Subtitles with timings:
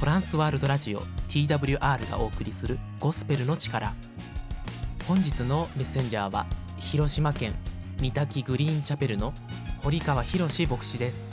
[0.00, 3.92] トランスワールドラジオ TWR がお送りするゴスペルの力。
[5.06, 6.46] 本日のメッセンジャーは
[6.78, 7.54] 広島県
[8.00, 9.34] 三滝グリーンチャペルの
[9.82, 11.30] 堀川博牧師です。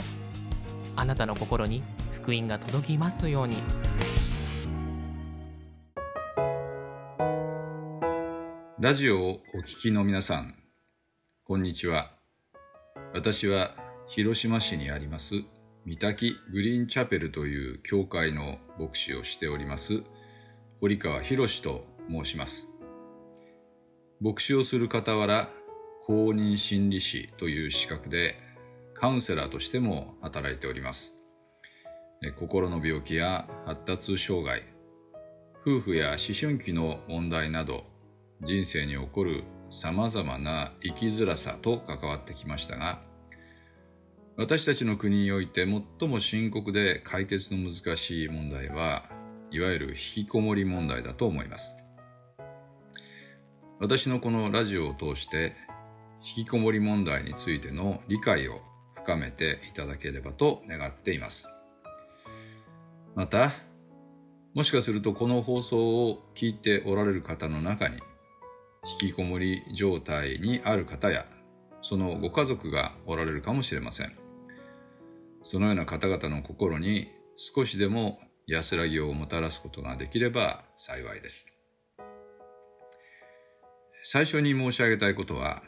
[0.98, 3.56] あなたの心に福音が届きますように。
[8.82, 10.56] ラジオをお聞きの皆さん、
[11.46, 12.12] こんにちは。
[13.14, 13.72] 私は
[14.10, 15.36] 広島市にあります
[15.88, 20.04] 三滝グリーンチャペルという教会の牧師をしております
[20.82, 22.70] 堀川博と申します。
[24.20, 25.48] 牧師をする傍ら
[26.06, 28.36] 公認心理師という資格で
[28.96, 31.22] カウンセラーとしても働いております。
[32.38, 34.64] 心の病気や発達障害、
[35.66, 37.86] 夫婦や思春期の問題など
[38.42, 43.08] 人生に起こる様々な生きづらさと関わってきましたが、
[44.38, 49.10] 私たちの国において最も深刻で解決の難しい問題は、
[49.50, 51.76] いわゆる引きこもり問題だと思います。
[53.80, 55.56] 私のこのラジオを通して、
[56.20, 58.62] 引きこもり問題についての理解を
[58.94, 61.50] 深めていただければと願っています。
[63.16, 63.50] また、
[64.54, 67.98] もしかするとこの放送を聞いておられる方の中に、
[69.02, 71.26] 引きこもり状態にある方や、
[71.82, 74.27] そのご家族がおられるかもしれません。
[75.50, 81.48] そのような方々の心に少しでも安らぎをもたらすことができれば幸いです。
[84.04, 85.64] 最初に申し上げたいことは、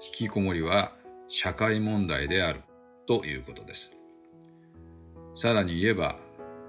[0.00, 0.92] 引きこもりは
[1.26, 2.60] 社会問題である
[3.08, 3.90] ということです。
[5.34, 6.14] さらに言えば、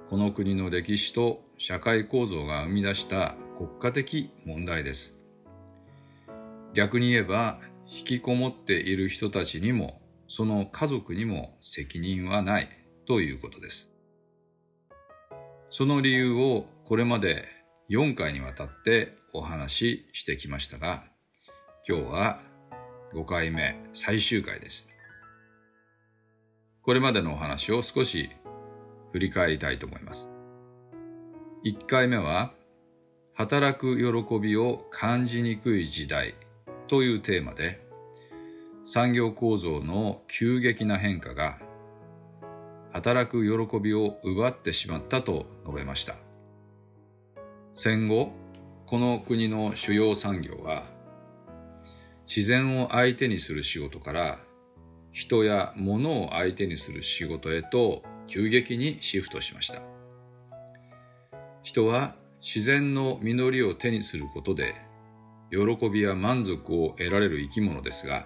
[0.10, 5.14] この国の歴史と社会構造が生み出した国家的問題です。
[6.74, 9.99] 逆に言えば、引きこもっている人たちにも
[10.30, 12.70] その家族にも責任はない
[13.08, 13.92] ということです。
[15.72, 17.48] その理由をこれまで
[17.90, 21.04] 4回にわたってお話ししてきましたが、
[21.88, 22.40] 今日は
[23.16, 24.88] 5回目最終回です。
[26.84, 28.30] これまでのお話を少し
[29.12, 30.30] 振り返りたいと思います。
[31.66, 32.54] 1回目は、
[33.34, 36.36] 働く喜びを感じにくい時代
[36.88, 37.89] というテーマで、
[38.92, 41.60] 産業構造の急激な変化が
[42.92, 46.16] 働く喜びを奪ってしまったと述べました。
[47.72, 48.32] 戦後、
[48.88, 50.86] この国の主要産業は
[52.26, 54.40] 自然を相手にする仕事から
[55.12, 59.84] 人や物を相手にする仕事へと急激にシフトしました。
[61.62, 64.74] 人は自然の実りを手にすることで
[65.52, 68.26] 喜びや満足を得られる生き物ですが、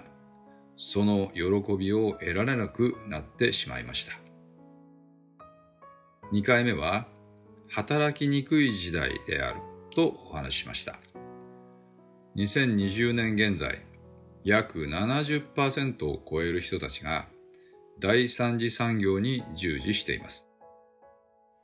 [0.76, 4.14] その喜びを得られなくなってしまいました。
[6.32, 7.08] 2回目は、
[7.70, 9.60] 働きにくい時代である
[9.96, 10.98] とお話ししました。
[12.36, 13.82] 2020年現在、
[14.44, 17.28] 約70%を超える人たちが
[18.00, 20.48] 第三次産業に従事しています。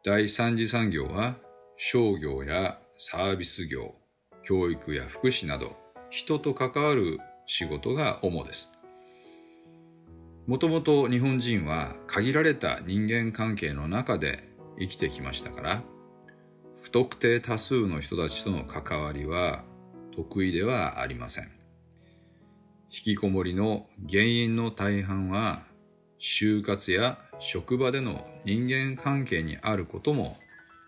[0.04, 1.36] 第三次産業は
[1.76, 3.96] 商業やサービス業、
[4.44, 5.76] 教育や福祉など
[6.10, 8.70] 人と関わる仕事が主です。
[10.50, 14.50] もともと日本人は限られた人間関係の中で
[14.80, 15.84] 生きてきましたから、
[16.82, 19.64] 不特定多数の人たちとの関わりは
[20.16, 21.44] 得意ではありません。
[22.92, 25.68] 引きこもりの原因の大半は
[26.20, 30.36] 就活や職場での人間関係にあることも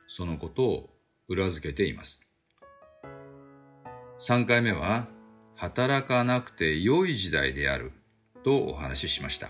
[0.08, 0.90] そのことを
[1.28, 2.20] 裏付けています。
[4.18, 5.08] 3回目は
[5.56, 7.92] 働かなくて良い時代である
[8.44, 9.50] とお話ししました。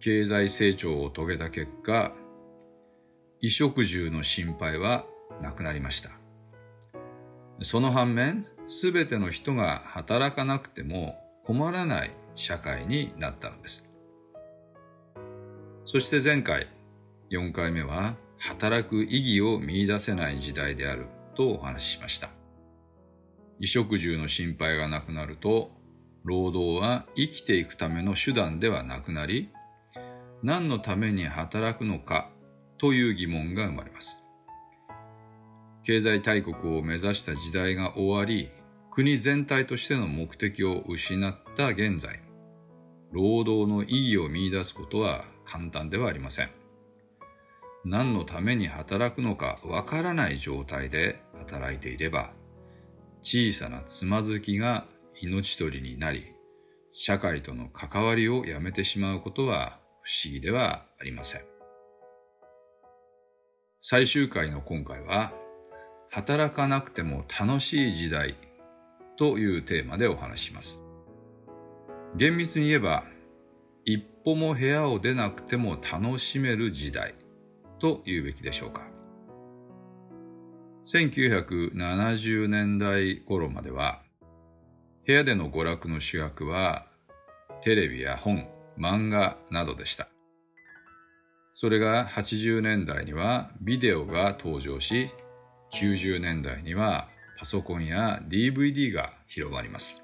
[0.00, 2.12] 経済成長を遂げた結果、
[3.40, 5.06] 衣食住の心配は
[5.40, 6.10] なくなりました。
[7.60, 13.84] その反面、すべての人が働かなくても困らない社会になったのです。
[15.84, 16.66] そして前回、
[17.30, 22.28] 4回目は、働く意義を見出せない時代であるとお話ししました。
[23.56, 25.70] 衣食住の心配がなくなると、
[26.24, 29.50] 労働は生きていくための手段ではなくなり、
[30.42, 32.30] 何のために働くのか
[32.78, 34.22] という疑問が生まれます。
[35.84, 38.50] 経済大国を目指した時代が終わり、
[38.90, 42.20] 国全体としての目的を失った現在、
[43.12, 46.50] 労働の意義を見出すことは簡単ではありません。
[47.84, 52.30] 何のために働くのかわからない状態で働いていれば、
[53.20, 54.86] 小さなつまずきが
[55.20, 56.32] 命取りになり、
[56.92, 61.42] 社会との関わりをやめてしまうことは不思議ではありません。
[63.80, 65.32] 最終回の今回は、
[66.10, 68.36] 働かなくても楽しい時代
[69.16, 70.80] というテーマでお話します。
[72.16, 73.04] 厳密に言えば、
[73.84, 77.14] 一歩も部屋を出なくても楽しめる時代
[77.80, 78.86] と言うべきでしょうか。
[80.84, 84.03] 1970年代頃までは、
[85.06, 86.86] 部屋での娯楽の主役は、
[87.60, 88.48] テレビや本、
[88.78, 90.08] 漫画などでした。
[91.52, 95.10] それが80年代にはビデオが登場し、
[95.74, 97.08] 90年代には
[97.38, 100.02] パソコンや DVD が広まります。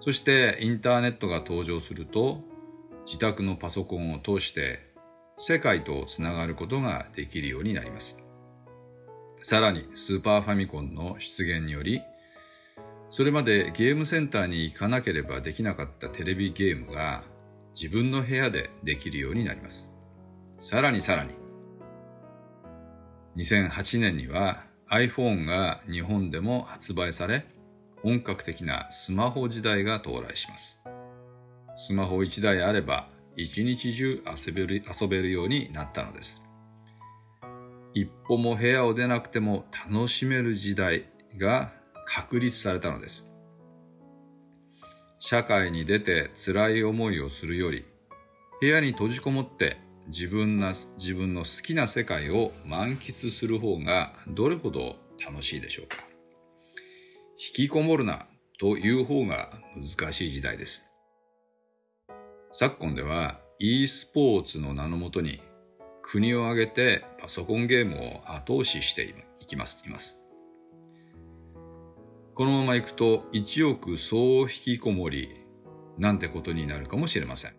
[0.00, 2.42] そしてインターネットが登場すると、
[3.06, 4.80] 自宅のパソコンを通して
[5.36, 8.18] 世界とつながることができるようになります。
[9.42, 12.02] さらにスーパーファミコンの出現により、
[13.12, 17.22] それまでゲームセンターに行かなければできなかったテレビゲームが
[17.74, 19.92] 自分の部屋でできるようになります。
[20.58, 21.34] さらにさらに、
[23.36, 27.44] 2008年には iPhone が日本でも発売され、
[28.02, 30.82] 本格的なスマホ時代が到来します。
[31.76, 36.40] スマホ1台あれば一日中遊べる遊べるようになったのです。
[37.92, 41.04] 一歩も部屋を出なくても楽しめる時代
[41.36, 43.24] が確立されたのです。
[45.18, 47.84] 社会に出て辛い思いをするより、
[48.60, 49.76] 部屋に閉じこもって
[50.08, 55.98] 自分な自分の好きな世界を満喫する方がどれほど楽しいでしょうか。
[57.38, 58.26] 引きこもるな
[58.58, 60.86] という方が難しい時代です。
[62.52, 65.40] 昨今では e スポーツの名のもとに
[66.02, 69.02] 国を挙げてパソコンゲームを後押しして
[69.40, 69.80] いきます。
[69.86, 70.21] います
[72.34, 75.44] このままいくと1億総引きこもり
[75.98, 77.54] なんてことになるかもしれません。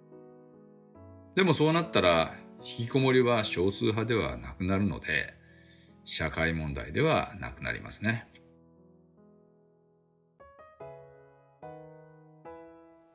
[1.35, 5.35] でもそうなったら引きこもりは少数派ではなくなるので
[6.05, 8.27] 社会問題ではなくなりますね。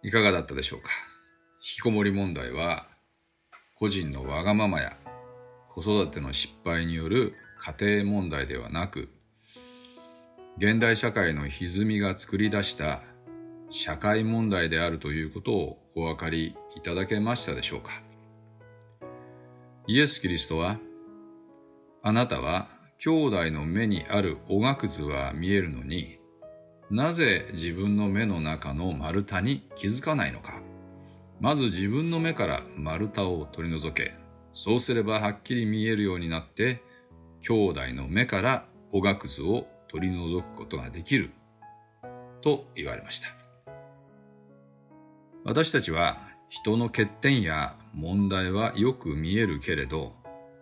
[0.04, 0.90] いかがだったでしょうか？
[1.56, 2.86] 引きこもり問題は
[3.74, 4.96] 個人のわがままや
[5.68, 9.08] 子育ての失敗による家庭問題ではなく
[10.58, 13.00] 現代社会の歪みが作り出した
[13.70, 17.92] 社会問題であるということをお分かりいただけましたでしょうか
[19.86, 20.78] イエス・キリストは
[22.02, 22.66] あなたは
[22.98, 26.18] 兄弟の目にあるおがくずは見えるのに
[26.90, 30.60] なぜ自分の目の中の丸太に気づかないのか
[31.40, 34.14] まず自分の目から丸太を取り除け。
[34.52, 36.82] そうすればはっきり見えるようになって、
[37.40, 41.30] 兄弟の目からおがくずを取り除くことができる。
[42.40, 43.28] と言われました。
[45.44, 46.18] 私たちは
[46.48, 50.14] 人の欠点や問題はよく見えるけれど、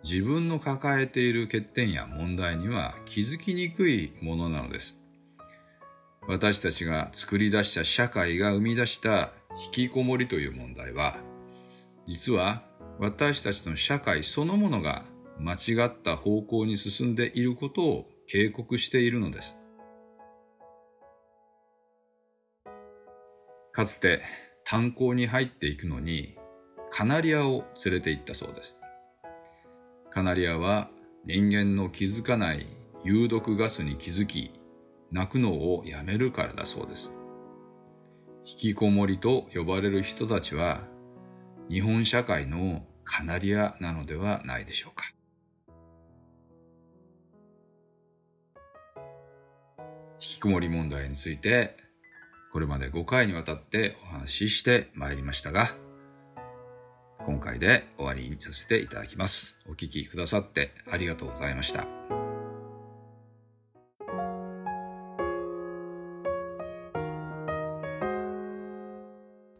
[0.03, 4.99] 自分の抱えている欠点や問題には気づきにくいものなのです。
[6.27, 9.31] 私たちが作り出した社会が生み出した
[9.65, 11.17] 引きこもりという問題は、
[12.05, 12.63] 実は
[12.99, 15.03] 私たちの社会そのものが
[15.39, 19.57] 間違った方向に進んでいることを警告しているのです。
[23.71, 24.21] かつて
[24.65, 26.37] 炭鉱に入っていくのに
[26.89, 28.77] カナリアを連れて行ったそうです。
[30.11, 30.89] カナリアは
[31.25, 32.65] 人間の気づかない
[33.03, 34.51] 有毒ガスに気づき、
[35.11, 37.13] 泣くのをやめるからだそうです。
[38.45, 40.81] 引きこもりと呼ばれる人たちは
[41.69, 45.16] 日本社会のカナリアなのではないでしょうか。
[50.19, 51.77] 引きこもり問題について
[52.51, 55.69] これまで5回にわたってお話ししてまいりましたが
[57.27, 59.59] 今回で終わりにさせていただきます。
[59.67, 61.85] お聞きくださってありがとうございました。